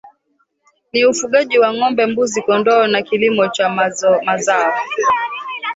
[0.91, 3.69] ni ufugaji wa Ngombe Mbuzi Kondoo na kilimo cha
[4.25, 4.73] mazao